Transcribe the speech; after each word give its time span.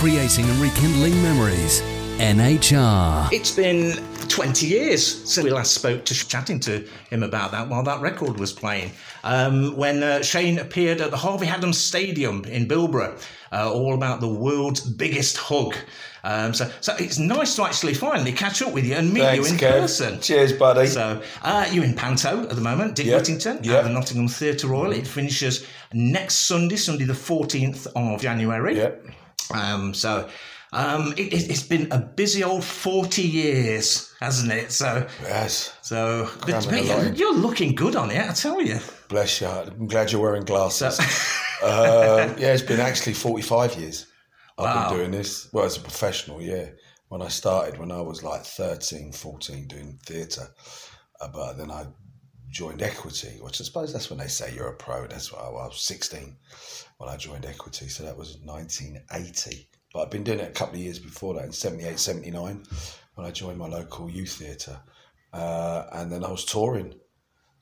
creating 0.00 0.48
and 0.48 0.58
rekindling 0.60 1.12
memories. 1.22 1.82
NHR. 2.18 3.30
It's 3.32 3.54
been 3.54 4.02
20 4.28 4.66
years 4.66 5.06
since 5.30 5.44
we 5.44 5.50
last 5.50 5.74
spoke 5.74 6.06
to 6.06 6.14
chatting 6.14 6.58
to 6.60 6.86
him 7.10 7.22
about 7.22 7.50
that 7.52 7.68
while 7.68 7.82
that 7.82 8.00
record 8.00 8.38
was 8.40 8.50
playing. 8.50 8.92
Um, 9.24 9.76
when 9.76 10.02
uh, 10.02 10.22
Shane 10.22 10.58
appeared 10.58 11.02
at 11.02 11.10
the 11.10 11.18
Harvey 11.18 11.44
Hadden 11.44 11.74
Stadium 11.74 12.44
in 12.46 12.66
Bilborough, 12.66 13.22
uh, 13.52 13.70
all 13.70 13.92
about 13.92 14.20
the 14.20 14.28
world's 14.28 14.80
biggest 14.80 15.36
hug. 15.36 15.76
Um, 16.24 16.54
so, 16.54 16.70
so 16.80 16.94
it's 16.98 17.18
nice 17.18 17.54
to 17.56 17.64
actually 17.64 17.92
finally 17.92 18.32
catch 18.32 18.62
up 18.62 18.72
with 18.72 18.86
you 18.86 18.94
and 18.94 19.12
meet 19.12 19.20
Thanks, 19.20 19.48
you 19.48 19.54
in 19.54 19.60
Kev. 19.60 19.80
person. 19.80 20.20
Cheers, 20.20 20.54
buddy. 20.54 20.86
So 20.86 21.22
uh, 21.42 21.68
you're 21.70 21.84
in 21.84 21.94
Panto 21.94 22.42
at 22.44 22.56
the 22.56 22.62
moment, 22.62 22.96
Dick 22.96 23.04
Yeah, 23.06 23.16
Whittington 23.16 23.60
yeah. 23.62 23.76
at 23.78 23.84
the 23.84 23.90
Nottingham 23.90 24.28
Theatre 24.28 24.68
Royal. 24.68 24.92
It 24.92 25.06
finishes 25.06 25.66
next 25.92 26.36
Sunday, 26.46 26.76
Sunday 26.76 27.04
the 27.04 27.12
14th 27.12 27.86
of 27.94 28.20
January. 28.22 28.78
yeah. 28.78 28.92
Um, 29.54 29.94
so 29.94 30.28
um, 30.72 31.12
it, 31.16 31.32
it's 31.50 31.62
been 31.62 31.88
a 31.90 31.98
busy 31.98 32.44
old 32.44 32.64
40 32.64 33.22
years, 33.22 34.12
hasn't 34.20 34.52
it? 34.52 34.72
So, 34.72 35.06
Yes. 35.22 35.72
so 35.82 36.28
but, 36.46 36.64
Cramming 36.64 36.70
mate, 36.70 36.90
a 36.90 36.94
lot 36.96 37.04
you're, 37.04 37.14
you're 37.14 37.34
looking 37.34 37.74
good 37.74 37.96
on 37.96 38.10
it, 38.10 38.20
I 38.28 38.32
tell 38.32 38.60
you. 38.62 38.78
Bless 39.08 39.40
you. 39.40 39.48
I'm 39.48 39.86
glad 39.88 40.12
you're 40.12 40.20
wearing 40.22 40.44
glasses. 40.44 40.96
So, 40.96 41.02
um, 41.66 42.36
yeah, 42.38 42.52
it's 42.52 42.62
been 42.62 42.80
actually 42.80 43.14
45 43.14 43.76
years 43.76 44.06
I've 44.58 44.64
Wow. 44.64 44.88
been 44.90 44.98
doing 44.98 45.10
this. 45.10 45.48
Well, 45.52 45.64
as 45.64 45.76
a 45.76 45.80
professional, 45.80 46.40
yeah. 46.42 46.66
When 47.08 47.22
I 47.22 47.28
started, 47.28 47.78
when 47.78 47.90
I 47.90 48.00
was 48.00 48.22
like 48.22 48.44
13, 48.44 49.10
14, 49.12 49.66
doing 49.66 49.98
theatre. 50.06 50.46
Uh, 51.20 51.28
but 51.28 51.54
then 51.54 51.70
I 51.70 51.86
joined 52.50 52.82
Equity, 52.82 53.38
which 53.40 53.60
I 53.60 53.64
suppose 53.64 53.92
that's 53.92 54.10
when 54.10 54.18
they 54.18 54.26
say 54.26 54.52
you're 54.54 54.68
a 54.68 54.74
pro. 54.76 55.06
That's 55.06 55.32
why 55.32 55.40
I 55.40 55.48
was 55.50 55.82
16 55.82 56.36
when 56.98 57.08
I 57.08 57.16
joined 57.16 57.46
Equity. 57.46 57.88
So 57.88 58.04
that 58.04 58.16
was 58.16 58.38
1980. 58.44 59.68
But 59.92 60.00
I've 60.00 60.10
been 60.10 60.24
doing 60.24 60.40
it 60.40 60.48
a 60.48 60.52
couple 60.52 60.74
of 60.74 60.80
years 60.80 60.98
before 60.98 61.34
that, 61.34 61.44
in 61.44 61.52
78, 61.52 61.98
79, 61.98 62.64
when 63.14 63.26
I 63.26 63.30
joined 63.30 63.58
my 63.58 63.66
local 63.66 64.08
youth 64.08 64.32
theatre. 64.32 64.78
Uh, 65.32 65.84
and 65.92 66.10
then 66.10 66.24
I 66.24 66.30
was 66.30 66.44
touring. 66.44 66.94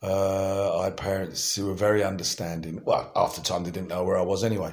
Uh, 0.02 0.78
I 0.78 0.84
had 0.84 0.96
parents 0.96 1.54
who 1.54 1.66
were 1.66 1.74
very 1.74 2.04
understanding. 2.04 2.82
Well, 2.84 3.10
half 3.14 3.34
the 3.34 3.42
time 3.42 3.64
they 3.64 3.70
didn't 3.70 3.88
know 3.88 4.04
where 4.04 4.18
I 4.18 4.22
was 4.22 4.44
anyway. 4.44 4.72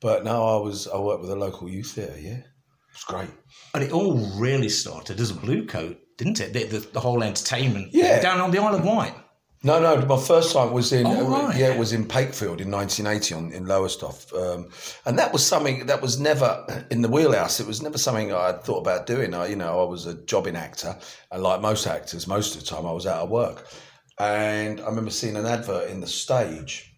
But 0.00 0.24
now 0.24 0.44
I 0.44 0.56
was, 0.56 0.86
I 0.88 0.98
worked 0.98 1.22
with 1.22 1.30
a 1.30 1.36
local 1.36 1.68
youth 1.68 1.92
theatre, 1.92 2.18
yeah. 2.18 2.38
It 2.38 2.94
was 2.94 3.04
great. 3.04 3.30
and 3.74 3.82
it 3.82 3.92
all 3.92 4.16
really 4.38 4.68
started 4.68 5.20
as 5.20 5.30
a 5.30 5.34
blue 5.34 5.66
coat, 5.66 5.98
didn't 6.18 6.40
it? 6.40 6.52
The, 6.52 6.64
the, 6.64 6.78
the 6.78 7.00
whole 7.00 7.22
entertainment. 7.22 7.88
Yeah. 7.92 8.20
Down 8.20 8.40
on 8.40 8.50
the 8.50 8.58
Isle 8.58 8.74
of 8.74 8.84
Wight. 8.84 9.14
No, 9.62 9.78
no. 9.78 10.04
My 10.06 10.18
first 10.18 10.54
time 10.54 10.72
was 10.72 10.90
in 10.92 11.06
Oh, 11.06 11.26
uh, 11.26 11.28
right. 11.48 11.56
yeah, 11.56 11.66
it 11.68 11.78
was 11.78 11.92
in 11.92 12.06
Pakefield 12.06 12.62
in 12.62 12.70
1980 12.70 13.34
on, 13.34 13.52
in 13.52 13.66
Lowestoft, 13.66 14.32
um, 14.32 14.68
and 15.04 15.18
that 15.18 15.34
was 15.34 15.44
something 15.44 15.84
that 15.86 16.00
was 16.00 16.18
never 16.18 16.86
in 16.90 17.02
the 17.02 17.08
wheelhouse. 17.08 17.60
It 17.60 17.66
was 17.66 17.82
never 17.82 17.98
something 17.98 18.32
I 18.32 18.46
had 18.46 18.64
thought 18.64 18.78
about 18.80 19.06
doing. 19.06 19.34
I, 19.34 19.48
you 19.48 19.56
know, 19.56 19.80
I 19.80 19.84
was 19.84 20.06
a 20.06 20.14
jobbing 20.24 20.56
actor, 20.56 20.96
and 21.30 21.42
like 21.42 21.60
most 21.60 21.86
actors, 21.86 22.26
most 22.26 22.54
of 22.54 22.60
the 22.62 22.66
time 22.66 22.86
I 22.86 22.92
was 22.92 23.06
out 23.06 23.22
of 23.24 23.28
work. 23.30 23.66
And 24.18 24.80
I 24.80 24.86
remember 24.86 25.10
seeing 25.10 25.36
an 25.36 25.46
advert 25.46 25.90
in 25.90 26.00
the 26.00 26.06
stage, 26.06 26.94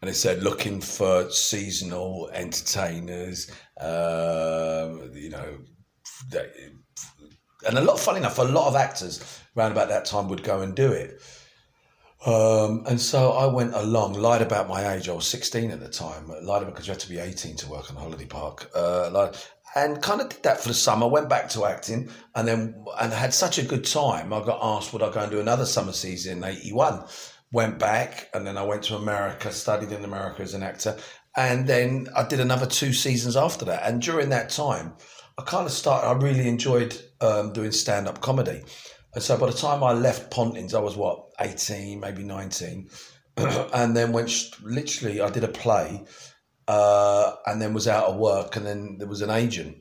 and 0.00 0.10
it 0.10 0.14
said 0.14 0.42
looking 0.42 0.80
for 0.80 1.30
seasonal 1.30 2.28
entertainers. 2.32 3.50
Um, 3.80 5.10
you 5.14 5.30
know, 5.30 5.58
that, 6.30 6.52
and 7.66 7.78
a 7.78 7.80
lot. 7.80 7.98
Funny 7.98 8.18
enough, 8.18 8.38
a 8.38 8.42
lot 8.42 8.68
of 8.68 8.76
actors 8.76 9.40
around 9.56 9.72
about 9.72 9.88
that 9.88 10.04
time 10.04 10.28
would 10.28 10.42
go 10.42 10.62
and 10.62 10.74
do 10.74 10.92
it. 10.92 11.20
Um, 12.26 12.84
and 12.86 13.00
so 13.00 13.32
I 13.32 13.46
went 13.46 13.74
along, 13.74 14.12
lied 14.12 14.42
about 14.42 14.68
my 14.68 14.92
age. 14.92 15.08
I 15.08 15.12
was 15.12 15.26
16 15.26 15.70
at 15.70 15.80
the 15.80 15.88
time. 15.88 16.30
Lied 16.42 16.66
because 16.66 16.86
you 16.86 16.92
had 16.92 17.00
to 17.00 17.08
be 17.08 17.18
18 17.18 17.56
to 17.56 17.70
work 17.70 17.90
on 17.90 17.96
Holiday 17.96 18.26
Park. 18.26 18.70
Uh, 18.74 19.10
lied, 19.10 19.36
and 19.74 20.02
kind 20.02 20.20
of 20.20 20.28
did 20.28 20.42
that 20.42 20.60
for 20.60 20.68
the 20.68 20.74
summer. 20.74 21.08
Went 21.08 21.28
back 21.28 21.48
to 21.50 21.64
acting, 21.64 22.10
and 22.34 22.46
then 22.46 22.84
and 23.00 23.12
had 23.12 23.32
such 23.32 23.58
a 23.58 23.64
good 23.64 23.84
time. 23.84 24.32
I 24.32 24.44
got 24.44 24.58
asked 24.62 24.92
would 24.92 25.02
I 25.02 25.12
go 25.12 25.20
and 25.20 25.30
do 25.30 25.40
another 25.40 25.64
summer 25.64 25.92
season 25.92 26.38
in 26.38 26.44
'81. 26.44 27.04
Went 27.52 27.78
back, 27.78 28.28
and 28.34 28.46
then 28.46 28.58
I 28.58 28.62
went 28.62 28.84
to 28.84 28.96
America, 28.96 29.50
studied 29.50 29.90
in 29.90 30.04
America 30.04 30.42
as 30.42 30.54
an 30.54 30.62
actor, 30.62 30.96
and 31.36 31.66
then 31.66 32.08
I 32.14 32.26
did 32.26 32.40
another 32.40 32.66
two 32.66 32.92
seasons 32.92 33.36
after 33.36 33.64
that. 33.66 33.82
And 33.84 34.02
during 34.02 34.28
that 34.28 34.50
time, 34.50 34.94
I 35.40 35.44
kind 35.44 35.64
of 35.64 35.72
started. 35.72 36.06
I 36.06 36.12
really 36.12 36.46
enjoyed 36.46 37.00
um, 37.22 37.54
doing 37.54 37.72
stand 37.72 38.06
up 38.06 38.20
comedy. 38.20 38.62
And 39.14 39.22
so 39.22 39.38
by 39.38 39.46
the 39.46 39.56
time 39.56 39.82
I 39.82 39.92
left 39.92 40.30
Pontins, 40.30 40.74
I 40.74 40.80
was 40.80 40.96
what, 40.96 41.30
18, 41.40 41.98
maybe 41.98 42.22
19. 42.22 42.90
and 43.36 43.96
then 43.96 44.12
went, 44.12 44.30
literally, 44.62 45.22
I 45.22 45.30
did 45.30 45.44
a 45.44 45.48
play 45.48 46.04
uh, 46.68 47.36
and 47.46 47.60
then 47.60 47.72
was 47.72 47.88
out 47.88 48.08
of 48.08 48.16
work. 48.16 48.56
And 48.56 48.66
then 48.66 48.98
there 48.98 49.08
was 49.08 49.22
an 49.22 49.30
agent, 49.30 49.78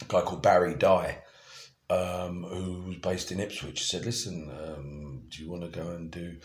a 0.00 0.04
guy 0.06 0.22
called 0.22 0.42
Barry 0.42 0.74
Dye, 0.74 1.18
um, 1.90 2.42
who 2.44 2.84
was 2.88 2.96
based 2.96 3.30
in 3.32 3.40
Ipswich, 3.40 3.84
said, 3.84 4.06
listen, 4.06 4.50
um, 4.50 5.24
do 5.28 5.42
you 5.42 5.50
want 5.50 5.64
to 5.64 5.78
go 5.78 5.88
and 5.88 6.10
do, 6.10 6.38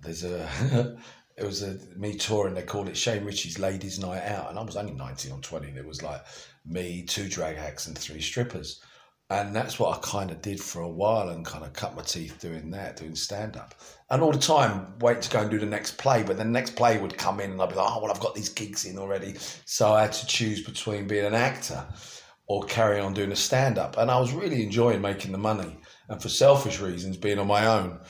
there's 0.00 0.22
a, 0.22 0.96
it 1.38 1.44
was 1.44 1.62
a 1.62 1.78
me 1.96 2.14
touring, 2.14 2.54
they 2.54 2.62
called 2.62 2.88
it 2.88 2.96
Shane 2.96 3.24
Richie's 3.24 3.58
Ladies 3.58 3.98
Night 3.98 4.24
Out. 4.24 4.50
And 4.50 4.58
I 4.58 4.62
was 4.62 4.76
only 4.76 4.92
19 4.92 5.32
or 5.32 5.40
20. 5.40 5.68
And 5.68 5.78
it 5.78 5.86
was 5.86 6.02
like 6.02 6.22
me, 6.66 7.02
two 7.02 7.28
drag 7.28 7.56
acts 7.56 7.86
and 7.86 7.96
three 7.96 8.20
strippers 8.20 8.80
and 9.30 9.54
that's 9.54 9.78
what 9.78 9.94
I 9.94 10.00
kind 10.00 10.30
of 10.30 10.40
did 10.40 10.58
for 10.58 10.80
a 10.80 10.88
while 10.88 11.28
and 11.28 11.44
kind 11.44 11.62
of 11.62 11.74
cut 11.74 11.94
my 11.94 12.02
teeth 12.02 12.40
doing 12.40 12.70
that, 12.70 12.96
doing 12.96 13.14
stand 13.14 13.58
up. 13.58 13.74
And 14.08 14.22
all 14.22 14.32
the 14.32 14.38
time, 14.38 14.94
wait 15.00 15.20
to 15.20 15.30
go 15.30 15.40
and 15.40 15.50
do 15.50 15.58
the 15.58 15.66
next 15.66 15.98
play, 15.98 16.22
but 16.22 16.38
the 16.38 16.46
next 16.46 16.76
play 16.76 16.96
would 16.96 17.18
come 17.18 17.38
in 17.40 17.50
and 17.50 17.60
I'd 17.60 17.68
be 17.68 17.74
like, 17.74 17.90
oh, 17.90 18.00
well, 18.00 18.10
I've 18.10 18.20
got 18.20 18.34
these 18.34 18.48
gigs 18.48 18.86
in 18.86 18.98
already. 18.98 19.34
So 19.66 19.92
I 19.92 20.02
had 20.02 20.12
to 20.14 20.26
choose 20.26 20.64
between 20.64 21.06
being 21.06 21.26
an 21.26 21.34
actor 21.34 21.86
or 22.46 22.62
carry 22.64 23.00
on 23.00 23.12
doing 23.12 23.30
a 23.30 23.36
stand 23.36 23.76
up. 23.76 23.98
And 23.98 24.10
I 24.10 24.18
was 24.18 24.32
really 24.32 24.62
enjoying 24.62 25.02
making 25.02 25.32
the 25.32 25.38
money 25.38 25.76
and 26.08 26.22
for 26.22 26.30
selfish 26.30 26.80
reasons, 26.80 27.18
being 27.18 27.38
on 27.38 27.46
my 27.48 27.66
own, 27.66 28.00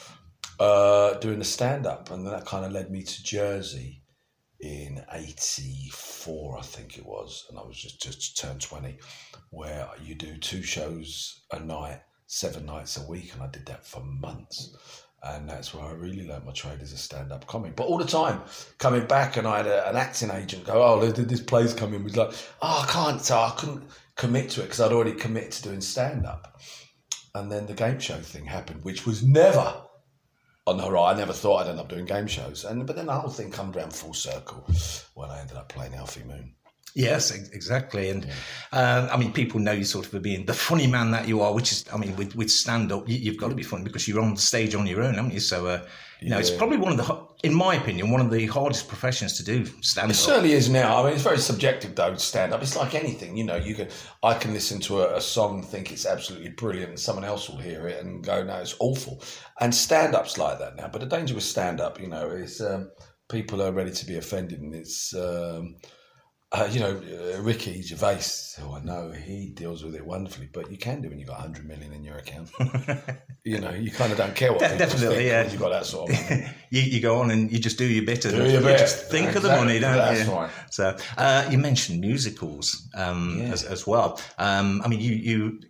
uh, 0.59 1.15
doing 1.15 1.39
the 1.39 1.45
stand 1.45 1.87
up. 1.87 2.11
And 2.11 2.27
that 2.27 2.47
kind 2.47 2.65
of 2.65 2.73
led 2.73 2.91
me 2.91 3.03
to 3.03 3.23
Jersey 3.23 4.03
in 4.61 5.05
84, 5.13 6.59
I 6.59 6.63
think 6.63 6.99
it 6.99 7.07
was. 7.07 7.47
And 7.49 7.59
I 7.59 7.63
was 7.63 7.77
just, 7.77 8.03
just 8.03 8.39
turned 8.39 8.61
20 8.61 8.99
where 9.51 9.89
you 10.03 10.15
do 10.15 10.37
two 10.37 10.63
shows 10.63 11.43
a 11.53 11.61
night, 11.61 12.01
seven 12.27 12.67
nights 12.67 12.97
a 12.97 13.09
week, 13.09 13.33
and 13.33 13.43
I 13.43 13.47
did 13.49 13.67
that 13.67 13.87
for 13.87 14.03
months. 14.03 14.77
And 15.23 15.49
that's 15.49 15.75
where 15.75 15.85
I 15.85 15.93
really 15.93 16.27
learned 16.27 16.45
my 16.45 16.53
trade 16.53 16.81
as 16.81 16.93
a 16.93 16.97
stand-up 16.97 17.47
comic. 17.49 17.75
But 17.75 17.89
all 17.89 17.99
the 17.99 18.05
time, 18.05 18.41
coming 18.79 19.05
back, 19.07 19.37
and 19.37 19.49
I 19.49 19.59
had 19.59 19.67
a, 19.67 19.89
an 19.89 19.97
acting 19.97 20.31
agent 20.31 20.65
go, 20.65 20.81
"Oh, 20.81 21.05
this 21.11 21.41
play's 21.41 21.75
coming." 21.75 22.05
Was 22.05 22.17
like, 22.17 22.31
"Oh, 22.63 22.85
I 22.87 22.93
can't." 22.93 23.21
So 23.21 23.37
I 23.37 23.53
couldn't 23.57 23.83
commit 24.15 24.51
to 24.51 24.61
it 24.61 24.65
because 24.65 24.81
I'd 24.81 24.93
already 24.93 25.15
committed 25.15 25.51
to 25.53 25.63
doing 25.65 25.81
stand-up. 25.81 26.61
And 27.35 27.51
then 27.51 27.67
the 27.67 27.75
game 27.75 27.99
show 27.99 28.21
thing 28.21 28.45
happened, 28.45 28.85
which 28.85 29.07
was 29.07 29.25
never 29.25 29.83
on 30.69 30.77
the 30.77 30.85
horizon. 30.85 31.17
I 31.17 31.19
never 31.21 31.33
thought 31.33 31.65
I'd 31.65 31.71
end 31.71 31.81
up 31.81 31.89
doing 31.89 32.05
game 32.05 32.27
shows. 32.27 32.65
And 32.65 32.87
but 32.87 32.97
then 32.97 33.07
the 33.07 33.15
whole 33.15 33.31
thing 33.31 33.51
comes 33.51 33.77
around 33.77 33.93
full 33.93 34.15
circle 34.15 34.65
when 35.15 35.31
I 35.31 35.41
ended 35.41 35.57
up 35.57 35.69
playing 35.69 35.95
Alfie 35.95 36.25
Moon. 36.25 36.55
Yes, 36.95 37.31
exactly. 37.31 38.11
And 38.11 38.25
um, 38.73 39.09
I 39.11 39.17
mean, 39.17 39.33
people 39.33 39.61
know 39.61 39.73
you 39.73 39.85
sort 39.85 40.07
of 40.07 40.11
for 40.11 40.21
being 40.21 40.47
the 40.47 40.55
funny 40.55 40.87
man 40.87 41.11
that 41.13 41.29
you 41.29 41.43
are, 41.43 41.53
which 41.53 41.71
is, 41.73 41.85
I 41.93 41.97
mean, 41.97 42.17
with, 42.17 42.35
with 42.35 42.51
stand 42.51 42.91
up, 42.93 43.09
you, 43.09 43.17
you've 43.17 43.37
got 43.37 43.49
to 43.49 43.55
be 43.55 43.63
funny 43.63 43.85
because 43.85 44.09
you're 44.09 44.21
on 44.21 44.35
the 44.35 44.41
stage 44.41 44.75
on 44.75 44.87
your 44.87 45.03
own, 45.03 45.15
haven't 45.15 45.33
you? 45.33 45.41
So, 45.41 45.67
uh, 45.67 45.87
you 46.21 46.31
know, 46.31 46.39
it's 46.39 46.51
probably 46.51 46.79
one 46.79 46.99
of 46.99 47.07
the, 47.07 47.47
in 47.47 47.55
my 47.55 47.77
opinion, 47.77 48.11
one 48.11 48.21
of 48.21 48.33
the 48.33 48.47
hardest 48.47 48.89
professions 48.89 49.37
to 49.37 49.45
do 49.45 49.65
stand 49.83 50.07
up. 50.07 50.11
It 50.11 50.19
up. 50.19 50.25
certainly 50.25 50.53
is 50.53 50.69
now. 50.69 51.01
I 51.01 51.05
mean, 51.05 51.13
it's 51.13 51.23
very 51.23 51.39
subjective 51.39 51.95
though. 51.95 52.17
Stand 52.17 52.53
up. 52.53 52.61
It's 52.63 52.75
like 52.75 52.95
anything. 52.97 53.37
You 53.37 53.45
know, 53.45 53.57
you 53.57 53.77
can. 53.77 53.89
I 54.25 54.35
can 54.35 54.53
listen 54.53 54.81
to 54.81 55.03
a, 55.03 55.17
a 55.17 55.21
song, 55.21 55.63
think 55.63 55.93
it's 55.93 56.07
absolutely 56.07 56.51
brilliant, 56.51 56.91
and 56.91 56.99
someone 56.99 57.25
else 57.25 57.49
will 57.49 57.59
hear 57.59 57.87
it 57.87 58.05
and 58.05 58.25
go, 58.25 58.43
"No, 58.43 58.57
it's 58.57 58.75
awful." 58.81 59.23
And 59.61 59.73
stand 59.73 60.17
up's 60.17 60.39
like 60.39 60.59
that 60.59 60.75
now. 60.75 60.89
But 60.89 61.03
the 61.03 61.07
danger 61.07 61.37
with 61.37 61.45
stand 61.45 61.81
up, 61.81 62.01
you 62.01 62.09
know, 62.09 62.29
is 62.31 62.61
um, 62.61 62.91
people 63.29 63.63
are 63.63 63.71
ready 63.71 63.93
to 63.93 64.07
be 64.07 64.17
offended, 64.17 64.61
and 64.61 64.75
it's. 64.75 65.15
Um, 65.15 65.77
uh, 66.53 66.67
you 66.71 66.81
know, 66.81 66.97
uh, 67.37 67.41
Ricky 67.43 67.83
Gervais, 67.83 68.23
who 68.59 68.73
I 68.73 68.81
know, 68.83 69.11
he 69.13 69.51
deals 69.51 69.85
with 69.85 69.95
it 69.95 70.05
wonderfully. 70.07 70.49
But 70.53 70.71
you 70.71 70.79
can 70.79 71.03
do 71.03 71.09
when 71.11 71.19
you've 71.19 71.29
got 71.29 71.39
100 71.41 71.67
million 71.67 71.93
in 71.93 72.03
your 72.03 72.17
account. 72.17 72.51
you 73.45 73.61
know, 73.61 73.71
you 73.71 73.91
kind 73.91 74.13
of 74.13 74.19
don't 74.19 74.35
care 74.35 74.53
what 74.53 74.61
De- 74.61 74.79
definitely, 74.79 75.27
yeah. 75.27 75.43
you've 75.51 75.61
got 75.61 75.69
that 75.71 75.85
sort 75.85 76.11
of 76.11 76.31
money. 76.31 76.47
you, 76.71 76.81
you 76.83 77.01
go 77.01 77.21
on 77.21 77.31
and 77.31 77.53
you 77.53 77.59
just 77.59 77.77
do 77.77 77.85
your 77.87 78.05
bit 78.07 78.25
and 78.25 78.35
Do 78.35 78.43
your 78.45 78.51
you 78.53 78.61
bit. 78.61 78.79
just 78.79 79.11
think 79.11 79.35
of 79.37 79.43
the 79.43 79.49
money, 79.51 79.79
don't 79.79 79.95
That's 79.97 80.27
you? 80.27 80.33
right. 80.35 80.51
So 80.71 80.97
uh, 81.19 81.47
you 81.51 81.59
mentioned 81.59 82.01
musicals 82.01 82.89
um, 82.95 83.37
Yeah. 83.41 83.53
as, 83.53 83.65
as 83.65 83.87
well. 83.87 84.19
Um, 84.39 84.81
I 84.85 84.89
mean, 84.89 85.01
you 85.01 85.13
you 85.13 85.61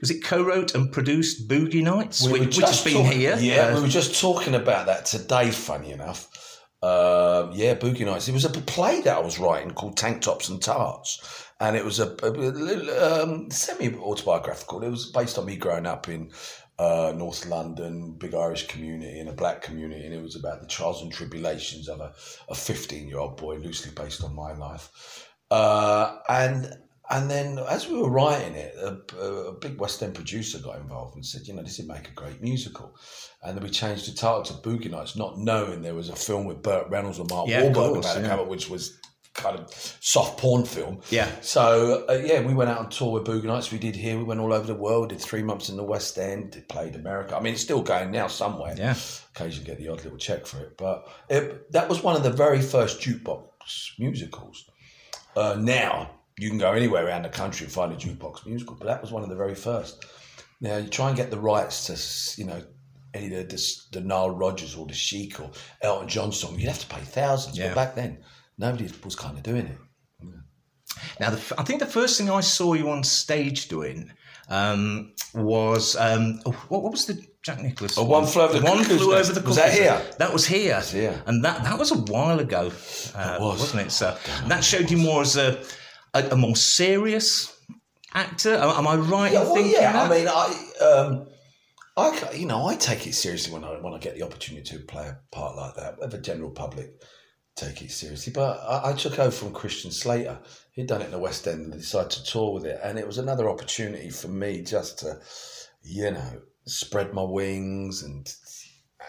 was 0.00 0.10
it 0.10 0.24
co-wrote 0.24 0.74
and 0.74 0.90
produced 0.90 1.46
Boogie 1.46 1.84
Nights, 1.84 2.24
We 2.26 2.32
which, 2.32 2.40
which 2.40 2.56
has 2.56 2.70
just 2.70 2.84
been 2.84 3.04
talk- 3.04 3.12
here. 3.12 3.36
Yeah, 3.38 3.66
Uh, 3.68 3.74
we 3.76 3.82
were 3.82 3.86
just 3.88 4.20
talking 4.20 4.56
about 4.56 4.86
that 4.86 5.06
today. 5.06 5.52
Funny 5.52 5.92
enough, 5.92 6.26
um, 6.82 7.52
yeah, 7.54 7.74
Boogie 7.74 8.04
Nights. 8.04 8.28
It 8.28 8.32
was 8.32 8.44
a 8.44 8.50
play 8.50 9.00
that 9.02 9.16
I 9.16 9.20
was 9.20 9.38
writing 9.38 9.72
called 9.72 9.96
Tank 9.96 10.22
Tops 10.22 10.48
and 10.48 10.60
Tarts, 10.60 11.46
and 11.58 11.74
it 11.74 11.84
was 11.84 12.00
a, 12.00 12.14
a 12.22 12.30
little, 12.30 12.90
um, 13.02 13.50
semi 13.50 13.94
autobiographical. 13.94 14.82
It 14.82 14.90
was 14.90 15.10
based 15.10 15.38
on 15.38 15.46
me 15.46 15.56
growing 15.56 15.86
up 15.86 16.08
in 16.08 16.30
uh, 16.78 17.14
North 17.16 17.46
London, 17.46 18.12
big 18.18 18.34
Irish 18.34 18.66
community 18.66 19.18
and 19.18 19.28
a 19.28 19.32
black 19.32 19.62
community, 19.62 20.04
and 20.04 20.14
it 20.14 20.22
was 20.22 20.36
about 20.36 20.60
the 20.60 20.66
trials 20.66 21.02
and 21.02 21.10
tribulations 21.12 21.88
of 21.88 22.00
a, 22.00 22.12
a 22.48 22.54
15 22.54 23.08
year 23.08 23.18
old 23.18 23.36
boy, 23.38 23.56
loosely 23.56 23.92
based 23.92 24.22
on 24.22 24.34
my 24.34 24.52
life. 24.52 25.32
Uh, 25.50 26.18
and 26.28 26.76
and 27.10 27.30
then 27.30 27.58
as 27.58 27.88
we 27.88 27.96
were 27.96 28.10
writing 28.10 28.54
it, 28.54 28.74
a, 28.76 29.16
a 29.24 29.52
big 29.52 29.78
West 29.78 30.02
End 30.02 30.14
producer 30.14 30.58
got 30.58 30.76
involved 30.78 31.14
and 31.14 31.24
said, 31.24 31.46
you 31.46 31.54
know, 31.54 31.62
this 31.62 31.78
would 31.78 31.88
make 31.88 32.08
a 32.08 32.12
great 32.14 32.42
musical. 32.42 32.96
And 33.42 33.56
then 33.56 33.62
we 33.62 33.70
changed 33.70 34.10
the 34.10 34.16
title 34.16 34.42
to 34.42 34.52
Boogie 34.54 34.90
Nights, 34.90 35.16
not 35.16 35.38
knowing 35.38 35.82
there 35.82 35.94
was 35.94 36.08
a 36.08 36.16
film 36.16 36.46
with 36.46 36.62
Burt 36.62 36.88
Reynolds 36.90 37.18
and 37.18 37.30
Mark 37.30 37.48
Yeah, 37.48 37.62
Wahlberg 37.62 37.94
course, 37.94 38.16
about 38.16 38.40
yeah. 38.40 38.46
which 38.46 38.68
was 38.68 38.98
kind 39.34 39.58
of 39.58 39.70
soft 40.00 40.38
porn 40.40 40.64
film. 40.64 41.00
Yeah. 41.10 41.30
So 41.42 42.06
uh, 42.08 42.14
yeah, 42.24 42.40
we 42.40 42.54
went 42.54 42.70
out 42.70 42.78
on 42.78 42.88
tour 42.88 43.12
with 43.12 43.24
Boogie 43.24 43.44
Nights. 43.44 43.70
We 43.70 43.78
did 43.78 43.94
here. 43.94 44.18
We 44.18 44.24
went 44.24 44.40
all 44.40 44.52
over 44.52 44.66
the 44.66 44.74
world. 44.74 45.10
Did 45.10 45.20
three 45.20 45.42
months 45.42 45.68
in 45.68 45.76
the 45.76 45.84
West 45.84 46.18
End. 46.18 46.64
Played 46.68 46.96
America. 46.96 47.36
I 47.36 47.40
mean, 47.40 47.52
it's 47.52 47.62
still 47.62 47.82
going 47.82 48.10
now 48.10 48.26
somewhere. 48.26 48.74
Yeah. 48.76 48.94
Occasionally 49.34 49.66
get 49.66 49.78
the 49.78 49.88
odd 49.88 50.02
little 50.02 50.18
check 50.18 50.46
for 50.46 50.58
it, 50.58 50.76
but 50.76 51.06
it, 51.28 51.70
that 51.72 51.88
was 51.88 52.02
one 52.02 52.16
of 52.16 52.22
the 52.22 52.30
very 52.30 52.62
first 52.62 53.00
jukebox 53.00 53.98
musicals. 53.98 54.64
Uh, 55.36 55.56
now 55.60 56.10
you 56.38 56.48
can 56.48 56.58
go 56.58 56.72
anywhere 56.72 57.06
around 57.06 57.22
the 57.22 57.28
country 57.28 57.64
and 57.64 57.72
find 57.72 57.92
a 57.92 57.96
jukebox 57.96 58.46
musical, 58.46 58.76
but 58.76 58.86
that 58.86 59.00
was 59.00 59.12
one 59.12 59.22
of 59.22 59.28
the 59.28 59.36
very 59.36 59.54
first. 59.54 60.04
Now 60.60 60.76
you 60.76 60.88
try 60.88 61.08
and 61.08 61.16
get 61.16 61.30
the 61.30 61.38
rights 61.38 61.86
to, 61.86 62.40
you 62.40 62.46
know, 62.46 62.62
any 63.14 63.34
of 63.34 63.48
the, 63.48 63.76
the 63.92 64.00
Nile 64.00 64.30
Rodgers 64.30 64.74
or 64.76 64.86
the 64.86 64.94
Chic 64.94 65.40
or 65.40 65.50
Elton 65.82 66.08
John 66.08 66.32
song. 66.32 66.58
You'd 66.58 66.68
have 66.68 66.78
to 66.80 66.86
pay 66.86 67.00
thousands. 67.00 67.58
Yeah. 67.58 67.68
But 67.68 67.74
back 67.74 67.94
then, 67.94 68.18
nobody 68.58 68.90
was 69.04 69.16
kind 69.16 69.36
of 69.36 69.42
doing 69.42 69.66
it. 69.66 69.78
Now, 71.20 71.30
the, 71.30 71.54
I 71.58 71.62
think 71.62 71.80
the 71.80 71.86
first 71.86 72.18
thing 72.18 72.30
I 72.30 72.40
saw 72.40 72.74
you 72.74 72.90
on 72.90 73.02
stage 73.02 73.68
doing 73.68 74.10
um, 74.48 75.12
was 75.34 75.96
um, 75.96 76.40
oh, 76.46 76.52
what, 76.68 76.82
what 76.82 76.92
was 76.92 77.06
the 77.06 77.22
Jack 77.42 77.60
Nicholas? 77.60 77.98
Oh, 77.98 78.04
One 78.04 78.26
Flew 78.26 78.42
Over 78.42 78.58
the 78.58 78.64
One 78.64 78.82
flew 78.84 79.14
over 79.14 79.32
the 79.32 79.40
Was 79.42 79.56
that 79.56 79.72
here? 79.72 80.00
That 80.18 80.32
was 80.32 80.46
here. 80.46 80.80
here. 80.80 81.22
and 81.26 81.44
that 81.44 81.64
that 81.64 81.78
was 81.78 81.90
a 81.90 81.98
while 81.98 82.40
ago, 82.40 82.70
uh, 83.14 83.38
was. 83.40 83.60
wasn't 83.60 83.86
it? 83.86 83.90
So 83.90 84.16
that 84.46 84.64
showed 84.64 84.90
you 84.90 84.96
more 84.96 85.22
as 85.22 85.36
a 85.36 85.62
a, 86.20 86.32
a 86.32 86.36
more 86.36 86.56
serious 86.56 87.58
actor. 88.14 88.54
Am, 88.54 88.70
am 88.70 88.88
I 88.88 88.96
right 88.96 89.32
Yeah, 89.32 89.40
in 89.40 89.46
well, 89.46 89.54
thinking 89.54 89.72
yeah. 89.72 89.92
that? 89.92 90.10
I 90.10 90.16
mean, 90.16 90.28
I, 90.28 90.84
um, 90.84 91.26
I, 91.96 92.32
you 92.32 92.46
know, 92.46 92.66
I 92.66 92.76
take 92.76 93.06
it 93.06 93.14
seriously 93.14 93.52
when 93.52 93.64
I 93.64 93.80
when 93.80 93.94
I 93.94 93.98
get 93.98 94.14
the 94.16 94.22
opportunity 94.22 94.76
to 94.76 94.84
play 94.84 95.08
a 95.08 95.18
part 95.30 95.56
like 95.56 95.74
that. 95.76 95.98
Whether 95.98 96.18
general 96.18 96.50
public 96.50 96.90
take 97.54 97.80
it 97.80 97.90
seriously, 97.90 98.32
but 98.34 98.60
I, 98.60 98.90
I 98.90 98.92
took 98.92 99.18
over 99.18 99.30
from 99.30 99.52
Christian 99.52 99.90
Slater. 99.90 100.38
He'd 100.72 100.88
done 100.88 101.00
it 101.00 101.06
in 101.06 101.10
the 101.10 101.18
West 101.18 101.46
End 101.46 101.72
and 101.72 101.72
decided 101.72 102.10
to 102.10 102.24
tour 102.24 102.52
with 102.52 102.66
it, 102.66 102.78
and 102.82 102.98
it 102.98 103.06
was 103.06 103.18
another 103.18 103.48
opportunity 103.48 104.10
for 104.10 104.28
me 104.28 104.62
just 104.62 104.98
to, 105.00 105.18
you 105.82 106.10
know, 106.10 106.42
spread 106.66 107.14
my 107.14 107.22
wings 107.22 108.02
and 108.02 108.34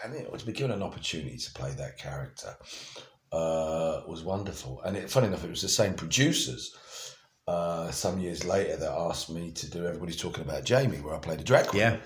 and 0.04 0.14
it 0.14 0.30
was 0.30 0.44
be 0.44 0.52
given 0.52 0.70
an 0.70 0.82
opportunity 0.82 1.36
to 1.36 1.52
play 1.52 1.72
that 1.72 1.98
character 1.98 2.56
uh, 3.32 4.02
was 4.06 4.22
wonderful. 4.22 4.80
And 4.82 4.96
it, 4.96 5.10
funny 5.10 5.26
enough, 5.26 5.44
it 5.44 5.50
was 5.50 5.62
the 5.62 5.68
same 5.68 5.94
producers 5.94 6.74
uh, 7.48 7.90
some 7.90 8.20
years 8.20 8.44
later 8.44 8.76
that 8.76 8.92
asked 8.92 9.30
me 9.30 9.50
to 9.50 9.70
do 9.70 9.86
Everybody's 9.86 10.18
Talking 10.18 10.44
About 10.44 10.64
Jamie, 10.64 10.98
where 10.98 11.14
I 11.14 11.18
played 11.18 11.40
a 11.40 11.44
drag 11.44 11.68
queen. 11.68 11.80
Yeah. 11.80 11.96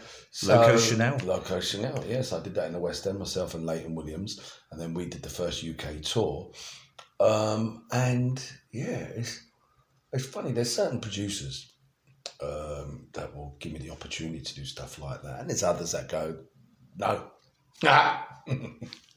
Loco 0.44 0.74
Chanelle. 0.76 1.24
Loco 1.24 1.58
Chanelle, 1.58 2.08
yes. 2.08 2.32
I 2.32 2.40
did 2.40 2.54
that 2.54 2.68
in 2.68 2.72
the 2.72 2.78
West 2.78 3.04
End, 3.08 3.18
myself 3.18 3.54
and 3.54 3.66
Layton 3.66 3.96
Williams. 3.96 4.38
And 4.70 4.80
then 4.80 4.94
we 4.94 5.06
did 5.06 5.20
the 5.20 5.28
first 5.28 5.64
UK 5.64 6.00
tour. 6.02 6.52
Um, 7.18 7.86
and 7.90 8.40
yeah, 8.72 9.08
it's, 9.16 9.44
it's 10.12 10.26
funny. 10.26 10.52
There's 10.52 10.72
certain 10.72 11.00
producers 11.00 11.74
um, 12.40 13.08
that 13.14 13.34
will 13.34 13.56
give 13.58 13.72
me 13.72 13.80
the 13.80 13.90
opportunity 13.90 14.40
to 14.44 14.54
do 14.54 14.64
stuff 14.64 15.00
like 15.00 15.22
that. 15.22 15.40
And 15.40 15.50
there's 15.50 15.64
others 15.64 15.90
that 15.90 16.08
go, 16.08 16.38
no. 16.96 17.30
Ah. 17.84 18.28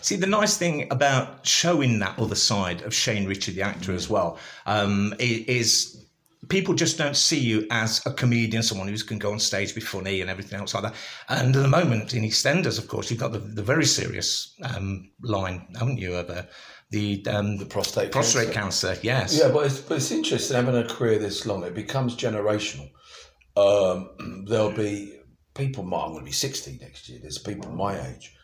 See, 0.00 0.16
the 0.16 0.26
nice 0.26 0.56
thing 0.56 0.90
about 0.90 1.46
showing 1.46 1.98
that 1.98 2.18
other 2.18 2.34
side 2.34 2.82
of 2.82 2.94
Shane 2.94 3.26
Richie, 3.26 3.52
the 3.52 3.62
actor, 3.62 3.92
as 3.92 4.08
well, 4.08 4.38
um, 4.66 5.14
is 5.18 6.00
people 6.48 6.74
just 6.74 6.98
don't 6.98 7.16
see 7.16 7.38
you 7.38 7.66
as 7.70 8.04
a 8.06 8.12
comedian, 8.12 8.62
someone 8.62 8.88
who 8.88 8.96
can 8.98 9.18
go 9.18 9.32
on 9.32 9.38
stage, 9.38 9.74
be 9.74 9.80
funny, 9.80 10.20
and 10.20 10.28
everything 10.28 10.58
else 10.58 10.74
like 10.74 10.82
that. 10.82 10.94
And 11.28 11.54
at 11.54 11.62
the 11.62 11.68
moment 11.68 12.14
in 12.14 12.24
EastEnders, 12.24 12.78
of 12.78 12.88
course, 12.88 13.10
you've 13.10 13.20
got 13.20 13.32
the, 13.32 13.38
the 13.38 13.62
very 13.62 13.84
serious 13.84 14.54
um, 14.62 15.10
line, 15.22 15.66
haven't 15.78 15.98
you, 15.98 16.14
of 16.16 16.28
uh, 16.30 16.42
the 16.90 17.24
um, 17.28 17.56
the 17.56 17.66
prostate 17.66 18.10
prostate 18.10 18.52
cancer. 18.52 18.94
cancer. 18.94 19.00
Yes. 19.02 19.38
Yeah, 19.38 19.50
but 19.52 19.66
it's, 19.66 19.80
but 19.80 19.98
it's 19.98 20.10
interesting 20.10 20.56
having 20.56 20.76
a 20.76 20.86
career 20.86 21.18
this 21.18 21.46
long. 21.46 21.62
It 21.62 21.74
becomes 21.74 22.16
generational. 22.16 22.90
Um, 23.56 24.44
there'll 24.48 24.72
be 24.72 25.20
people, 25.54 25.84
my- 25.84 25.98
I'm 25.98 26.10
going 26.12 26.20
to 26.20 26.24
be 26.24 26.32
60 26.32 26.78
next 26.80 27.08
year. 27.08 27.18
There's 27.20 27.38
people 27.38 27.70
my 27.70 28.08
age 28.08 28.34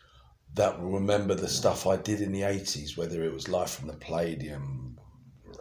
that 0.55 0.81
will 0.81 0.91
remember 0.91 1.35
the 1.35 1.47
stuff 1.47 1.85
I 1.85 1.97
did 1.97 2.21
in 2.21 2.31
the 2.31 2.41
80s, 2.41 2.97
whether 2.97 3.23
it 3.23 3.33
was 3.33 3.47
Live 3.47 3.69
from 3.69 3.87
the 3.87 3.93
Palladium 3.93 4.97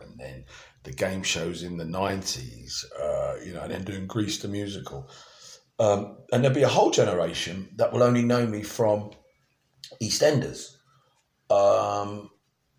and 0.00 0.18
then 0.18 0.44
the 0.84 0.92
game 0.92 1.22
shows 1.22 1.62
in 1.62 1.76
the 1.76 1.84
90s, 1.84 2.84
uh, 3.00 3.44
you 3.44 3.52
know, 3.52 3.60
and 3.62 3.72
then 3.72 3.84
doing 3.84 4.06
Grease 4.06 4.38
the 4.38 4.48
musical. 4.48 5.10
Um, 5.78 6.18
and 6.32 6.42
there'll 6.42 6.54
be 6.54 6.62
a 6.62 6.68
whole 6.68 6.90
generation 6.90 7.68
that 7.76 7.92
will 7.92 8.02
only 8.02 8.22
know 8.22 8.46
me 8.46 8.62
from 8.62 9.10
EastEnders. 10.02 10.76
Um, 11.50 12.30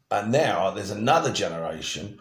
and 0.09 0.31
now 0.31 0.71
there's 0.71 0.91
another 0.91 1.31
generation. 1.31 2.19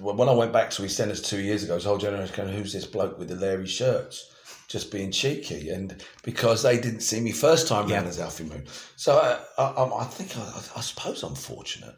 When 0.00 0.28
I 0.28 0.32
went 0.32 0.52
back 0.52 0.70
to 0.70 0.82
EastEnders 0.82 1.24
two 1.24 1.40
years 1.40 1.62
ago, 1.62 1.74
this 1.74 1.84
whole 1.84 1.98
generation 1.98 2.34
going, 2.36 2.54
"Who's 2.54 2.72
this 2.72 2.86
bloke 2.86 3.18
with 3.18 3.28
the 3.28 3.36
Larry 3.36 3.66
shirts?" 3.66 4.33
Just 4.74 4.90
being 4.90 5.12
cheeky, 5.12 5.70
and 5.70 6.02
because 6.24 6.64
they 6.64 6.76
didn't 6.80 7.02
see 7.02 7.20
me 7.20 7.30
first 7.30 7.68
time 7.68 7.86
round 7.88 8.06
Yeah. 8.06 8.08
as 8.08 8.18
Alfie 8.18 8.42
Moon, 8.42 8.64
so 8.96 9.10
I, 9.18 9.62
I, 9.62 9.66
I- 9.84 10.00
I 10.02 10.04
think 10.16 10.36
I, 10.36 10.42
I 10.78 10.80
suppose 10.80 11.22
I'm 11.22 11.36
fortunate 11.36 11.94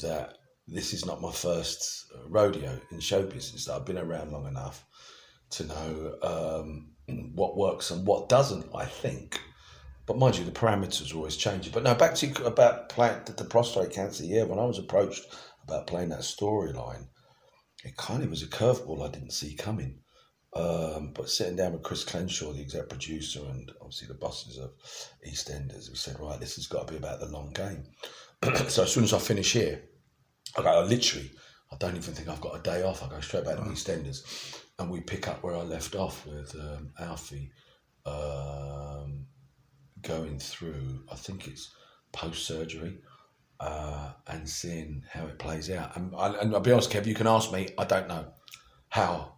that 0.00 0.38
this 0.68 0.92
is 0.94 1.04
not 1.04 1.20
my 1.20 1.32
first 1.32 2.06
rodeo 2.28 2.78
in 2.92 3.00
show 3.00 3.24
business. 3.24 3.64
That 3.64 3.74
I've 3.74 3.84
been 3.84 3.98
around 3.98 4.30
long 4.30 4.46
enough 4.46 4.84
to 5.56 5.64
know 5.64 6.14
um, 6.22 6.92
what 7.34 7.56
works 7.56 7.90
and 7.90 8.06
what 8.06 8.28
doesn't. 8.28 8.66
I 8.72 8.84
think. 8.84 9.40
But 10.06 10.16
mind 10.18 10.38
you, 10.38 10.44
the 10.44 10.52
parameters 10.52 11.12
are 11.12 11.16
always 11.16 11.36
changing. 11.36 11.72
But 11.72 11.82
now 11.82 11.94
back 11.94 12.14
to 12.16 12.26
you 12.28 12.34
about 12.44 12.90
playing 12.90 13.22
the, 13.26 13.32
the 13.32 13.44
prostate 13.44 13.90
cancer. 13.90 14.22
Yeah, 14.24 14.44
when 14.44 14.60
I 14.60 14.66
was 14.66 14.78
approached 14.78 15.24
about 15.64 15.88
playing 15.88 16.10
that 16.10 16.20
storyline, 16.20 17.06
it 17.82 17.96
kind 17.96 18.22
of 18.22 18.30
was 18.30 18.44
a 18.44 18.46
curveball 18.46 19.04
I 19.04 19.10
didn't 19.10 19.32
see 19.32 19.56
coming. 19.56 19.98
Um, 20.54 21.10
but 21.14 21.28
sitting 21.28 21.56
down 21.56 21.72
with 21.72 21.82
Chris 21.82 22.04
Clenshaw, 22.04 22.52
the 22.52 22.60
exec 22.60 22.88
producer, 22.88 23.40
and 23.40 23.70
obviously 23.80 24.08
the 24.08 24.14
bosses 24.14 24.56
of 24.58 24.70
EastEnders, 25.26 25.90
we 25.90 25.96
said, 25.96 26.20
right, 26.20 26.38
this 26.38 26.54
has 26.56 26.66
got 26.66 26.86
to 26.86 26.92
be 26.92 26.98
about 26.98 27.18
the 27.18 27.26
long 27.26 27.50
game. 27.50 27.84
so 28.68 28.84
as 28.84 28.92
soon 28.92 29.04
as 29.04 29.12
I 29.12 29.18
finish 29.18 29.52
here, 29.52 29.82
I 30.56 30.62
go, 30.62 30.68
I 30.68 30.84
literally, 30.84 31.30
I 31.72 31.76
don't 31.76 31.96
even 31.96 32.14
think 32.14 32.28
I've 32.28 32.40
got 32.40 32.56
a 32.56 32.62
day 32.62 32.82
off. 32.84 33.02
I 33.02 33.08
go 33.08 33.20
straight 33.20 33.44
back 33.44 33.56
to 33.56 33.62
EastEnders, 33.62 34.60
and 34.78 34.90
we 34.90 35.00
pick 35.00 35.26
up 35.26 35.42
where 35.42 35.56
I 35.56 35.62
left 35.62 35.96
off 35.96 36.24
with 36.26 36.54
um, 36.54 36.90
Alfie. 37.00 37.50
Um, 38.06 39.26
going 40.04 40.38
through, 40.38 41.02
I 41.10 41.16
think 41.16 41.48
it's 41.48 41.74
post 42.12 42.46
surgery, 42.46 42.98
uh, 43.60 44.12
and 44.28 44.48
seeing 44.48 45.02
how 45.10 45.26
it 45.26 45.38
plays 45.38 45.70
out. 45.70 45.96
And, 45.96 46.14
I, 46.16 46.28
and 46.34 46.54
I'll 46.54 46.60
be 46.60 46.72
honest, 46.72 46.90
Kev, 46.90 47.06
you 47.06 47.14
can 47.14 47.26
ask 47.26 47.52
me, 47.52 47.70
I 47.78 47.84
don't 47.84 48.08
know 48.08 48.26
how 48.88 49.33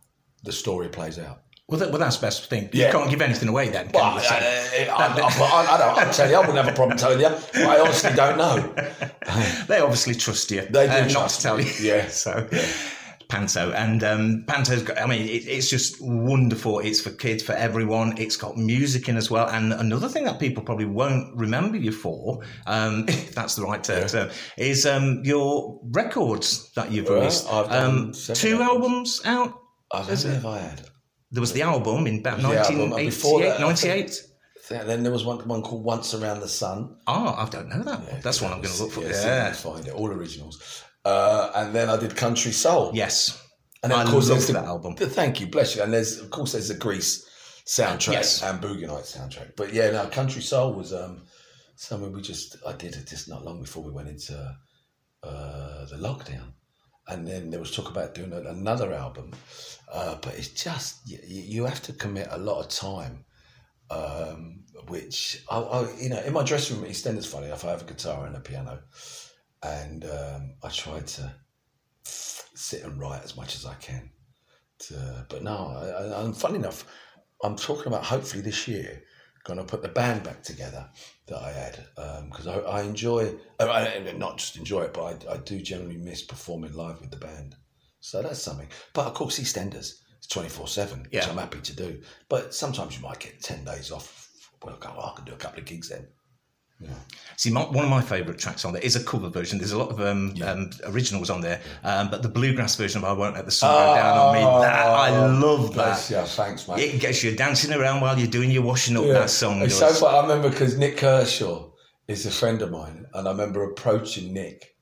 the 0.47 0.53
story 0.53 0.89
plays 0.89 1.19
out. 1.19 1.43
Well, 1.69 1.81
that, 1.81 1.91
well, 1.91 1.99
that's 1.99 2.17
the 2.17 2.27
best 2.27 2.49
thing. 2.49 2.71
Yeah. 2.73 2.87
You 2.87 2.93
can't 2.93 3.11
give 3.11 3.21
anything 3.21 3.49
away 3.49 3.69
then. 3.71 3.91
You? 3.93 3.99
I, 3.99 4.05
I, 4.05 4.85
I, 4.85 5.07
I, 5.09 5.79
don't, 5.79 5.99
I'll 5.99 6.13
tell 6.13 6.31
you, 6.31 6.37
I 6.37 6.39
wouldn't 6.39 6.57
have 6.57 6.69
a 6.69 6.77
problem 6.77 6.97
telling 6.97 7.19
you. 7.19 7.29
But 7.29 7.57
I 7.57 7.81
honestly 7.81 8.13
don't 8.15 8.39
know. 8.39 8.73
they 9.67 9.81
obviously 9.81 10.15
trust 10.15 10.49
you. 10.53 10.63
They 10.63 10.87
do 10.87 10.93
uh, 10.93 11.09
not 11.09 11.31
to 11.31 11.43
tell 11.43 11.61
you. 11.61 11.73
Yeah. 11.81 12.07
so 12.09 12.49
Panto 13.29 13.73
and 13.73 14.05
um, 14.05 14.45
Panto's 14.47 14.85
got. 14.85 15.01
I 15.01 15.07
mean, 15.07 15.23
it, 15.23 15.49
it's 15.49 15.69
just 15.69 15.97
wonderful. 16.01 16.79
It's 16.79 17.01
for 17.01 17.11
kids, 17.11 17.43
for 17.43 17.55
everyone. 17.55 18.17
It's 18.17 18.37
got 18.37 18.57
music 18.57 19.09
in 19.09 19.17
as 19.17 19.29
well. 19.29 19.49
And 19.49 19.73
another 19.73 20.09
thing 20.09 20.25
that 20.25 20.39
people 20.39 20.63
probably 20.63 20.85
won't 20.87 21.35
remember 21.37 21.77
you 21.77 21.91
for, 21.91 22.43
um, 22.67 23.05
if 23.09 23.35
that's 23.35 23.57
the 23.57 23.63
right 23.63 23.83
term, 23.83 24.07
term, 24.07 24.31
is 24.57 24.87
um, 24.87 25.23
your 25.25 25.81
records 25.83 26.71
that 26.75 26.93
you've 26.93 27.07
Well, 27.09 27.19
released. 27.19 27.53
I've 27.53 27.69
done 27.69 27.95
Um, 27.97 28.13
two 28.13 28.63
albums 28.63 29.21
out. 29.25 29.63
How 29.93 30.03
many 30.05 30.23
have 30.35 30.47
I 30.47 30.59
had? 30.59 30.81
There 31.31 31.41
was 31.41 31.53
the 31.53 31.63
album 31.63 32.07
in 32.07 32.19
about 32.21 32.41
The 32.41 32.59
album, 32.59 32.93
and 32.93 32.97
before 33.07 33.41
1988, 33.41 33.43
that, 33.43 33.67
I 33.67 33.75
think- 33.75 33.99
98. 34.71 34.87
Then 34.89 35.03
there 35.05 35.13
was 35.13 35.25
one, 35.25 35.47
one 35.47 35.63
called 35.63 35.85
Once 35.85 36.13
Around 36.15 36.41
the 36.41 36.49
Sun. 36.49 36.97
Oh, 37.07 37.35
I 37.39 37.49
don't 37.49 37.69
know 37.69 37.83
that 37.85 38.01
one. 38.01 38.21
That's 38.21 38.41
Yeah, 38.41 38.49
one 38.49 38.57
I'm 38.57 38.63
going 38.63 38.75
to 38.75 38.83
look 38.83 38.93
for. 38.93 39.01
Yeah, 39.03 39.09
Yeah. 39.25 39.53
find 39.53 39.87
it. 39.87 39.93
All 39.95 40.09
originals. 40.11 40.83
Uh, 41.05 41.53
and 41.55 41.73
then 41.75 41.89
I 41.89 41.97
did 41.97 42.17
Country 42.17 42.51
Soul. 42.53 42.91
Yes. 42.93 43.41
And 43.85 43.93
then, 43.93 43.99
I 44.01 44.03
of 44.03 44.09
course, 44.11 44.27
there's 44.29 44.49
the, 44.49 44.55
that 44.55 44.65
album. 44.65 44.97
the- 44.97 45.07
thank 45.09 45.41
you, 45.41 45.47
bless 45.47 45.77
you. 45.77 45.83
And 45.83 45.93
there's, 45.93 46.19
of 46.19 46.31
course, 46.31 46.53
there's 46.53 46.67
the 46.69 46.75
Grease 46.75 47.25
soundtrack 47.67 48.13
Yes. 48.13 48.43
and 48.43 48.61
Boogie 48.61 48.89
Nights 48.89 49.17
soundtrack. 49.17 49.53
But 49.57 49.73
yeah, 49.73 49.91
no, 49.91 50.07
Country 50.09 50.43
Soul 50.43 50.73
was 50.75 50.93
um, 50.93 51.27
something 51.77 52.13
we 52.13 52.23
just 52.23 52.57
I 52.67 52.73
did 52.73 52.97
it 52.97 53.07
just 53.07 53.29
not 53.29 53.45
long 53.45 53.61
before 53.61 53.85
we 53.85 53.93
went 53.93 54.09
into 54.09 54.35
uh, 55.23 55.85
the 55.87 55.97
lockdown, 55.97 56.53
and 57.09 57.27
then 57.27 57.51
there 57.51 57.61
was 57.61 57.71
talk 57.71 57.91
about 57.91 58.15
doing 58.15 58.33
another 58.33 58.93
album. 58.93 59.33
Uh, 59.93 60.17
but 60.21 60.35
it's 60.37 60.49
just 60.49 61.09
you, 61.09 61.19
you 61.25 61.65
have 61.65 61.83
to 61.83 61.93
commit 61.93 62.29
a 62.31 62.39
lot 62.39 62.61
of 62.61 62.69
time. 62.69 63.25
Um, 63.89 64.65
which 64.89 65.45
I, 65.49 65.59
I, 65.59 65.97
you 66.01 66.09
know, 66.09 66.21
in 66.21 66.33
my 66.33 66.43
dressing 66.43 66.77
room 66.77 66.87
at 66.87 66.91
EastEnders, 66.91 67.27
funny 67.27 67.47
enough, 67.47 67.65
I 67.65 67.71
have 67.71 67.83
a 67.83 67.85
guitar 67.85 68.27
and 68.27 68.35
a 68.35 68.41
piano, 68.41 68.81
and 69.63 70.05
um, 70.05 70.55
I 70.63 70.69
try 70.71 70.99
to 70.99 71.35
sit 72.03 72.83
and 72.83 72.99
write 72.99 73.23
as 73.23 73.37
much 73.37 73.55
as 73.55 73.65
I 73.65 73.75
can. 73.75 74.11
To, 74.79 75.27
but 75.29 75.43
no, 75.43 75.57
I, 75.57 76.21
I, 76.21 76.25
am 76.25 76.33
funny 76.33 76.57
enough. 76.57 76.85
I'm 77.43 77.57
talking 77.57 77.87
about 77.87 78.05
hopefully 78.05 78.43
this 78.43 78.67
year 78.67 79.03
going 79.47 79.59
to 79.59 79.65
put 79.65 79.81
the 79.81 79.89
band 79.89 80.25
back 80.25 80.43
together 80.43 80.89
that 81.29 81.41
I 81.41 81.53
had 81.53 81.85
because 82.25 82.49
um, 82.49 82.65
I, 82.67 82.79
I, 82.79 82.83
enjoy 82.83 83.33
I, 83.61 84.13
not 84.17 84.39
just 84.39 84.57
enjoy 84.57 84.83
it, 84.83 84.93
but 84.93 85.29
I, 85.29 85.35
I 85.35 85.37
do 85.39 85.61
generally 85.61 85.97
miss 85.97 86.23
performing 86.23 86.75
live 86.75 87.01
with 87.01 87.13
the 87.13 87.17
band. 87.17 87.55
So 88.01 88.23
that's 88.23 88.43
something. 88.43 88.69
But 88.93 89.07
of 89.07 89.15
course, 89.15 89.39
EastEnders 89.39 90.01
it's 90.19 90.27
twenty 90.27 90.49
four 90.49 90.67
seven, 90.67 91.07
which 91.11 91.29
I'm 91.29 91.39
happy 91.39 91.61
to 91.61 91.77
do. 91.77 92.03
But 92.29 92.55
sometimes 92.55 92.97
you 92.97 93.03
might 93.03 93.21
get 93.21 93.41
ten 93.41 93.65
days 93.65 93.93
off. 93.93 94.25
Well, 94.65 94.79
I 94.83 95.13
can 95.15 95.25
do 95.25 95.33
a 95.33 95.37
couple 95.37 95.61
of 95.61 95.65
gigs 95.65 95.91
then. 95.91 96.07
Yeah. 96.81 96.91
See, 97.37 97.51
my, 97.51 97.63
one 97.63 97.85
of 97.85 97.91
my 97.91 98.03
favourite 98.03 98.39
tracks 98.39 98.65
on 98.65 98.73
there 98.73 98.83
is 98.83 98.97
a 98.97 99.05
cover 99.05 99.29
version. 99.29 99.59
There's 99.59 99.73
a 99.73 99.79
lot 99.79 99.91
of 99.91 100.01
um, 100.01 100.33
yeah. 100.35 100.53
um, 100.53 100.71
originals 100.85 101.31
on 101.31 101.41
there, 101.41 101.61
um, 101.85 102.11
but 102.11 102.23
the 102.23 102.29
bluegrass 102.29 102.77
version 102.77 103.03
of 103.03 103.09
"I 103.09 103.13
Won't 103.13 103.35
Let 103.35 103.47
the 103.47 103.51
Sun 103.51 103.73
Go 103.73 103.95
Down 103.95 104.19
on 104.19 104.35
Me," 104.35 104.41
that, 104.41 104.87
I 104.87 105.17
oh, 105.17 105.31
love 105.33 105.75
that. 105.75 106.11
Yeah, 106.11 106.25
thanks, 106.25 106.69
mate. 106.69 106.81
It 106.81 107.01
gets 107.01 107.23
you 107.23 107.35
dancing 107.35 107.73
around 107.73 108.01
while 108.01 108.19
you're 108.19 108.29
doing 108.29 108.51
your 108.51 108.63
washing 108.63 108.97
up. 108.97 109.05
Yeah. 109.05 109.15
That 109.15 109.31
song. 109.31 109.63
It's 109.63 109.79
so 109.79 109.89
fun. 109.89 110.15
I 110.15 110.23
remember 110.23 110.51
because 110.51 110.77
Nik 110.77 110.99
Kershaw 110.99 111.71
is 112.09 112.27
a 112.27 112.31
friend 112.31 112.61
of 112.61 112.71
mine, 112.71 113.07
and 113.15 113.27
I 113.27 113.31
remember 113.31 113.65
approaching 113.65 114.33
Nik. 114.33 114.73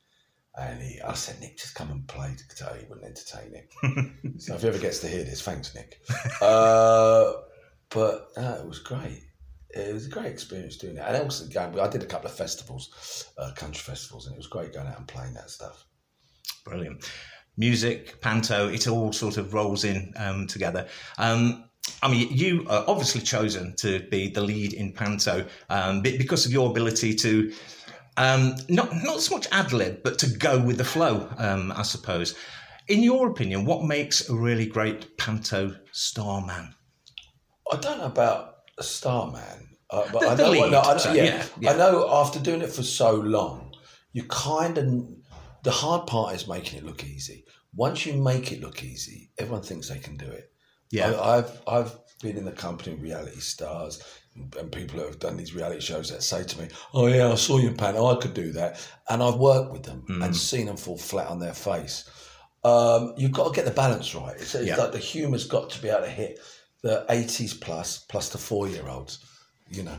And 0.56 0.80
he, 0.80 1.00
I 1.00 1.14
said, 1.14 1.40
Nik, 1.40 1.58
just 1.58 1.74
come 1.74 1.90
and 1.90 2.06
play 2.06 2.28
the 2.28 2.54
guitar. 2.54 2.76
He 2.76 2.86
wouldn't 2.86 3.04
entertain 3.04 3.54
it. 3.56 4.40
so 4.40 4.54
if 4.54 4.62
he 4.62 4.68
ever 4.68 4.78
gets 4.78 5.00
to 5.00 5.08
hear 5.08 5.24
this, 5.24 5.42
thanks, 5.42 5.74
Nik. 5.74 6.00
Uh, 6.40 7.32
but 7.90 8.28
uh, 8.36 8.58
it 8.60 8.68
was 8.68 8.78
great 8.78 9.24
it 9.76 9.92
was 9.92 10.06
a 10.06 10.10
great 10.10 10.26
experience 10.26 10.76
doing 10.76 10.96
it. 10.96 11.04
And 11.06 11.16
also, 11.16 11.46
going, 11.46 11.78
I 11.78 11.88
did 11.88 12.02
a 12.02 12.06
couple 12.06 12.28
of 12.28 12.34
festivals, 12.34 13.32
uh, 13.38 13.52
country 13.56 13.80
festivals, 13.80 14.26
and 14.26 14.34
it 14.34 14.38
was 14.38 14.46
great 14.46 14.72
going 14.72 14.86
out 14.86 14.98
and 14.98 15.08
playing 15.08 15.34
that 15.34 15.50
stuff. 15.50 15.84
Brilliant. 16.64 17.10
Music, 17.56 18.20
panto, 18.20 18.68
it 18.68 18.88
all 18.88 19.12
sort 19.12 19.36
of 19.36 19.54
rolls 19.54 19.84
in 19.84 20.12
um, 20.16 20.46
together. 20.46 20.88
Um, 21.18 21.64
I 22.02 22.10
mean, 22.10 22.28
you 22.30 22.66
are 22.68 22.84
obviously 22.88 23.20
chosen 23.20 23.74
to 23.76 24.00
be 24.10 24.28
the 24.28 24.40
lead 24.40 24.72
in 24.72 24.92
panto 24.92 25.46
um, 25.68 26.00
because 26.00 26.46
of 26.46 26.52
your 26.52 26.70
ability 26.70 27.14
to 27.16 27.52
um, 28.16 28.56
not 28.68 28.90
not 29.02 29.20
so 29.20 29.34
much 29.34 29.48
ad 29.50 29.72
lib, 29.72 30.02
but 30.02 30.18
to 30.20 30.30
go 30.30 30.58
with 30.58 30.78
the 30.78 30.84
flow, 30.84 31.28
um, 31.38 31.72
I 31.72 31.82
suppose. 31.82 32.36
In 32.86 33.02
your 33.02 33.28
opinion, 33.28 33.64
what 33.64 33.84
makes 33.84 34.28
a 34.28 34.34
really 34.34 34.66
great 34.66 35.16
panto 35.16 35.74
star 35.92 36.44
man? 36.44 36.74
I 37.72 37.76
don't 37.76 37.98
know 37.98 38.06
about 38.06 38.53
a 38.78 38.82
star 38.82 39.30
man, 39.30 39.68
uh, 39.90 40.08
but 40.12 40.20
the, 40.20 40.28
I 40.28 40.34
know, 40.34 40.50
lead, 40.50 40.72
no, 40.72 40.80
I 40.80 40.96
know, 40.96 41.12
yeah, 41.12 41.24
yeah, 41.24 41.46
yeah, 41.60 41.72
I 41.72 41.76
know. 41.76 42.08
After 42.10 42.38
doing 42.38 42.62
it 42.62 42.70
for 42.70 42.82
so 42.82 43.14
long, 43.14 43.74
you 44.12 44.24
kind 44.24 44.78
of 44.78 45.06
the 45.62 45.70
hard 45.70 46.06
part 46.06 46.34
is 46.34 46.48
making 46.48 46.78
it 46.78 46.84
look 46.84 47.04
easy. 47.04 47.44
Once 47.74 48.06
you 48.06 48.14
make 48.14 48.52
it 48.52 48.60
look 48.60 48.84
easy, 48.84 49.30
everyone 49.38 49.62
thinks 49.62 49.88
they 49.88 49.98
can 49.98 50.16
do 50.16 50.26
it. 50.26 50.52
Yeah, 50.90 51.18
I, 51.20 51.36
have 51.36 51.62
I've 51.66 51.98
been 52.22 52.36
in 52.36 52.44
the 52.44 52.52
company 52.52 52.94
of 52.94 53.02
reality 53.02 53.40
stars 53.40 54.02
and 54.58 54.72
people 54.72 54.98
that 54.98 55.06
have 55.06 55.18
done 55.18 55.36
these 55.36 55.54
reality 55.54 55.80
shows 55.80 56.10
that 56.10 56.22
say 56.22 56.44
to 56.44 56.60
me, 56.60 56.68
"Oh 56.92 57.06
yeah, 57.06 57.30
I 57.30 57.34
saw 57.34 57.58
you 57.58 57.68
in 57.68 57.76
panto. 57.76 58.06
I 58.06 58.16
could 58.20 58.34
do 58.34 58.52
that," 58.52 58.84
and 59.08 59.22
I've 59.22 59.36
worked 59.36 59.72
with 59.72 59.82
them 59.82 60.04
mm. 60.08 60.24
and 60.24 60.36
seen 60.36 60.66
them 60.66 60.76
fall 60.76 60.98
flat 60.98 61.28
on 61.28 61.38
their 61.38 61.54
face. 61.54 62.08
Um, 62.64 63.12
you've 63.16 63.32
got 63.32 63.48
to 63.48 63.54
get 63.54 63.66
the 63.66 63.70
balance 63.70 64.14
right. 64.14 64.36
It's, 64.36 64.54
it's 64.54 64.66
yeah. 64.66 64.76
like 64.76 64.92
the 64.92 64.98
humour's 64.98 65.46
got 65.46 65.70
to 65.70 65.82
be 65.82 65.88
able 65.88 66.00
to 66.00 66.08
hit 66.08 66.40
the 66.84 67.06
80s 67.08 67.58
plus 67.58 68.04
plus 68.08 68.28
the 68.28 68.38
four 68.38 68.68
year 68.68 68.86
olds, 68.88 69.18
you 69.70 69.82
know. 69.82 69.98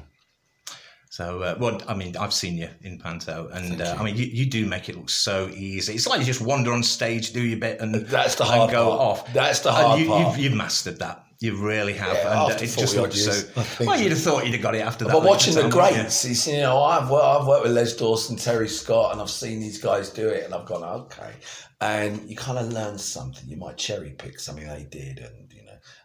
So, 1.10 1.42
uh, 1.42 1.56
well, 1.60 1.82
I 1.88 1.96
mean, 1.96 2.16
I've 2.18 2.34
seen 2.34 2.58
you 2.58 2.70
in 2.82 3.00
Panto, 3.00 3.50
and 3.54 3.82
uh, 3.82 3.96
I 3.98 4.04
mean, 4.04 4.18
you, 4.18 4.26
you 4.26 4.46
do 4.46 4.66
make 4.66 4.90
it 4.90 4.98
look 4.98 5.10
so 5.10 5.48
easy. 5.48 5.94
It's 5.94 6.06
like 6.06 6.20
you 6.20 6.26
just 6.26 6.42
wander 6.42 6.74
on 6.74 6.84
stage, 6.84 7.32
do 7.32 7.42
your 7.42 7.58
bit, 7.58 7.80
and 7.80 7.96
that's 7.96 8.36
the 8.36 8.44
hard 8.44 8.70
go 8.70 8.90
part. 8.90 9.02
off. 9.02 9.34
That's 9.34 9.62
the 9.62 9.72
hard 9.72 10.02
you, 10.02 10.08
part. 10.08 10.36
You've, 10.36 10.44
you've, 10.44 10.54
mastered 10.54 11.00
that. 11.00 11.24
You 11.40 11.56
really 11.56 11.94
have, 11.94 12.18
yeah, 12.18 12.44
and 12.44 12.52
uh, 12.52 12.56
it 12.56 12.68
just 12.68 12.96
looks 12.96 13.24
so. 13.24 13.64
Well, 13.86 14.00
you'd 14.00 14.12
have 14.12 14.22
thought 14.22 14.46
you'd 14.46 14.54
have 14.54 14.62
got 14.62 14.76
it 14.76 14.82
after 14.82 15.06
that. 15.06 15.14
But 15.14 15.24
watching 15.24 15.56
the 15.56 15.70
greats, 15.70 16.26
it's, 16.26 16.48
you 16.48 16.60
know, 16.60 16.84
I've 16.84 17.10
worked, 17.10 17.26
I've 17.26 17.48
worked 17.48 17.64
with 17.64 17.72
Les 17.72 17.96
Dawson, 17.96 18.36
Terry 18.36 18.68
Scott, 18.68 19.14
and 19.14 19.22
I've 19.22 19.30
seen 19.30 19.60
these 19.60 19.78
guys 19.78 20.10
do 20.10 20.28
it, 20.28 20.44
and 20.44 20.54
I've 20.54 20.66
gone, 20.66 20.84
okay, 20.84 21.32
and 21.82 22.30
you 22.30 22.36
kind 22.36 22.60
of 22.60 22.74
learn 22.74 22.98
something. 22.98 23.50
You 23.50 23.58
might 23.58 23.78
cherry 23.78 24.12
pick 24.12 24.40
something 24.40 24.68
they 24.68 24.84
did, 24.84 25.20
and 25.20 25.46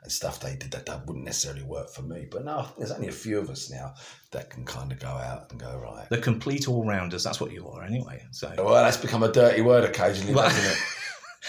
and 0.02 0.10
stuff 0.10 0.40
they 0.40 0.56
did 0.56 0.70
that, 0.72 0.86
that 0.86 1.06
wouldn't 1.06 1.24
necessarily 1.24 1.62
work 1.62 1.90
for 1.90 2.02
me. 2.02 2.26
But 2.30 2.44
no, 2.44 2.66
there's 2.78 2.90
only 2.92 3.08
a 3.08 3.12
few 3.12 3.38
of 3.38 3.50
us 3.50 3.70
now 3.70 3.94
that 4.30 4.50
can 4.50 4.64
kind 4.64 4.92
of 4.92 4.98
go 4.98 5.08
out 5.08 5.50
and 5.50 5.60
go 5.60 5.78
right. 5.78 6.08
The 6.08 6.18
complete 6.18 6.68
all 6.68 6.84
rounders. 6.84 7.24
That's 7.24 7.40
what 7.40 7.52
you 7.52 7.68
are 7.68 7.82
anyway. 7.82 8.24
So 8.30 8.52
well, 8.56 8.74
that's 8.74 8.96
become 8.96 9.22
a 9.22 9.32
dirty 9.32 9.62
word 9.62 9.84
occasionally, 9.84 10.34
doesn't 10.34 10.72
it? 10.72 10.78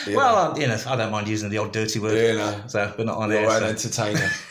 You 0.08 0.16
well, 0.18 0.54
uh, 0.54 0.58
you 0.58 0.68
know, 0.68 0.78
I 0.88 0.96
don't 0.96 1.12
mind 1.12 1.28
using 1.28 1.50
the 1.50 1.58
old 1.58 1.72
dirty 1.72 2.00
word. 2.00 2.18
You 2.18 2.38
know, 2.38 2.64
so 2.68 2.94
we're 2.98 3.06
not 3.06 3.18
on 3.18 3.30
You're 3.30 3.40
air. 3.40 3.64
an 3.64 3.78
so. 3.78 3.90
entertainer. 3.90 4.30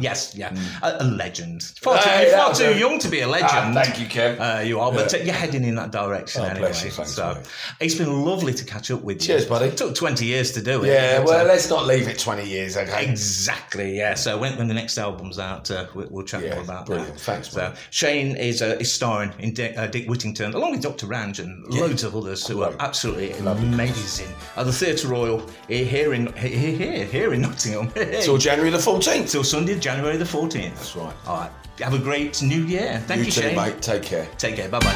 yes, 0.00 0.34
yeah, 0.34 0.50
mm. 0.50 0.82
a, 0.82 1.02
a, 1.02 1.06
legend. 1.06 1.62
Far, 1.62 2.02
too, 2.02 2.10
you're 2.10 2.36
far 2.36 2.54
too 2.54 2.78
young 2.78 2.98
to 2.98 3.08
be 3.08 3.20
a 3.20 3.26
ah, 3.26 3.30
legend. 3.30 3.50
Ah, 3.52 3.82
thank 3.82 3.98
you, 3.98 4.06
Kev. 4.06 4.38
Uh, 4.40 4.60
you 4.60 4.80
are, 4.80 4.92
but 4.92 5.12
uh, 5.14 5.18
you're 5.18 5.34
heading 5.34 5.64
in 5.64 5.74
that 5.76 5.92
direction 5.92 6.42
oh, 6.42 6.46
anyway. 6.46 6.68
You, 6.68 6.90
thanks, 6.90 7.12
so 7.12 7.34
mate. 7.34 7.46
it's 7.80 7.94
been 7.94 8.24
lovely 8.24 8.54
to 8.54 8.64
catch 8.64 8.90
up 8.90 9.02
with 9.02 9.20
you. 9.20 9.26
Cheers, 9.28 9.46
buddy. 9.46 9.66
It 9.66 9.76
took 9.76 9.94
20 9.94 10.24
years 10.24 10.52
to 10.52 10.62
do 10.62 10.84
it. 10.84 10.88
Yeah, 10.88 11.24
well, 11.24 11.40
uh, 11.40 11.44
let's 11.44 11.68
not 11.68 11.86
leave 11.86 12.08
it 12.08 12.18
20 12.18 12.48
years, 12.48 12.76
okay? 12.76 13.08
Exactly. 13.08 13.96
Yeah. 13.96 14.14
So 14.14 14.38
when, 14.38 14.56
when 14.56 14.68
the 14.68 14.74
next 14.74 14.98
album's 14.98 15.38
out, 15.38 15.70
uh, 15.70 15.86
we'll, 15.94 16.08
we'll, 16.10 16.24
chat 16.24 16.42
yeah, 16.42 16.54
more 16.54 16.64
about 16.64 16.86
brilliant. 16.86 17.14
that. 17.14 17.20
Thanks. 17.20 17.50
So 17.50 17.74
Shane 17.90 18.36
is 18.36 18.62
uh, 18.62 18.76
is 18.80 18.92
starring 18.92 19.32
in 19.38 19.54
Dick, 19.54 19.76
uh, 19.76 19.86
Dick 19.86 20.08
Whittington 20.08 20.54
along 20.54 20.72
with 20.72 20.82
Dr. 20.82 21.06
Ranj 21.06 21.40
and 21.40 21.64
yeah. 21.72 21.80
loads 21.80 22.04
of 22.04 22.14
others 22.14 22.46
who 22.46 22.62
are 22.62 22.74
absolutely 22.78 23.32
amazing 23.32 24.28
at 24.56 24.66
the 24.66 24.72
Theatre 24.72 25.08
Royal 25.08 25.46
here 25.68 26.14
in 26.14 26.32
here, 26.34 26.48
here, 26.76 27.04
here 27.04 27.34
in 27.34 27.42
Nottingham. 27.42 27.90
Till 28.22 28.38
January 28.38 28.70
the 28.70 28.78
14th. 28.78 29.30
Till 29.30 29.44
Sunday, 29.50 29.76
January 29.80 30.16
the 30.16 30.24
14th. 30.24 30.76
That's 30.76 30.94
right. 30.94 31.12
All 31.26 31.38
right. 31.38 31.50
Have 31.80 31.94
a 31.94 31.98
great 31.98 32.40
new 32.40 32.62
year. 32.62 33.02
Thank 33.08 33.18
you, 33.18 33.24
you 33.24 33.32
too, 33.32 33.40
Shane. 33.40 33.56
mate. 33.56 33.82
Take 33.82 34.04
care. 34.04 34.28
Take 34.38 34.54
care. 34.54 34.68
Bye 34.68 34.78
bye. 34.78 34.94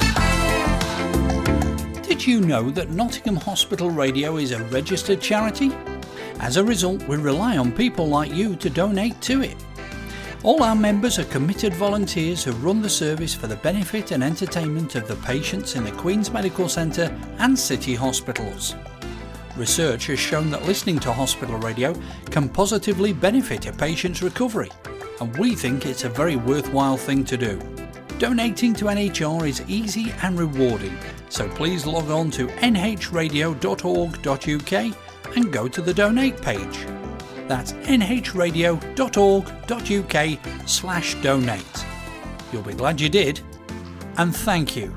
Did 2.06 2.24
you 2.24 2.40
know 2.40 2.70
that 2.70 2.90
Nottingham 2.90 3.34
Hospital 3.34 3.90
Radio 3.90 4.36
is 4.36 4.52
a 4.52 4.62
registered 4.66 5.20
charity? 5.20 5.72
As 6.38 6.56
a 6.56 6.62
result, 6.62 7.02
we 7.08 7.16
rely 7.16 7.56
on 7.56 7.72
people 7.72 8.06
like 8.06 8.32
you 8.32 8.54
to 8.56 8.70
donate 8.70 9.20
to 9.22 9.42
it. 9.42 9.56
All 10.44 10.62
our 10.62 10.76
members 10.76 11.18
are 11.18 11.24
committed 11.24 11.74
volunteers 11.74 12.44
who 12.44 12.52
run 12.52 12.80
the 12.80 12.88
service 12.88 13.34
for 13.34 13.48
the 13.48 13.56
benefit 13.56 14.12
and 14.12 14.22
entertainment 14.22 14.94
of 14.94 15.08
the 15.08 15.16
patients 15.16 15.74
in 15.74 15.82
the 15.82 15.90
Queen's 15.90 16.30
Medical 16.30 16.68
Centre 16.68 17.10
and 17.38 17.58
city 17.58 17.96
hospitals. 17.96 18.76
Research 19.56 20.06
has 20.06 20.18
shown 20.18 20.50
that 20.50 20.64
listening 20.64 20.98
to 21.00 21.12
hospital 21.12 21.56
radio 21.58 21.94
can 22.30 22.48
positively 22.48 23.12
benefit 23.12 23.66
a 23.66 23.72
patient's 23.72 24.22
recovery 24.22 24.70
and 25.20 25.36
we 25.36 25.54
think 25.54 25.86
it's 25.86 26.04
a 26.04 26.08
very 26.08 26.36
worthwhile 26.36 26.96
thing 26.96 27.24
to 27.24 27.36
do. 27.36 27.58
Donating 28.18 28.74
to 28.74 28.86
NHR 28.86 29.48
is 29.48 29.62
easy 29.68 30.12
and 30.22 30.38
rewarding, 30.38 30.96
so 31.28 31.48
please 31.48 31.84
log 31.86 32.10
on 32.10 32.30
to 32.32 32.46
nhradio.org.uk 32.46 33.66
and 35.36 35.52
go 35.52 35.68
to 35.68 35.82
the 35.82 35.94
donate 35.94 36.40
page. 36.40 36.86
That's 37.48 37.72
nhradio.org.uk 37.72 38.18
slash 40.68 41.14
donate. 41.22 41.84
You'll 42.52 42.62
be 42.62 42.74
glad 42.74 43.00
you 43.00 43.08
did, 43.08 43.40
and 44.16 44.34
thank 44.34 44.76
you. 44.76 44.94